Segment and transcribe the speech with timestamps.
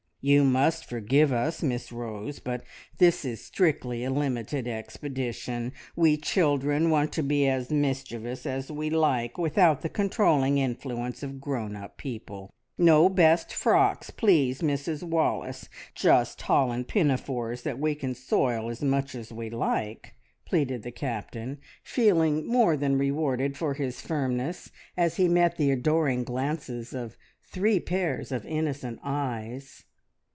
[0.23, 2.61] "You must forgive us, Miss Rose, but
[2.99, 5.73] this is strictly a limited expedition.
[5.95, 11.41] We children want to be as mischievous as we like without the controlling influence of
[11.41, 12.53] grown up people.
[12.77, 15.69] No best frocks, please, Mrs Wallace!
[15.95, 20.13] Just holland pinafores that we can soil as much as we like!"
[20.45, 26.23] pleaded the Captain, feeling more than rewarded for his firmness as he met the adoring
[26.23, 29.85] glances of three pairs of innocent eyes.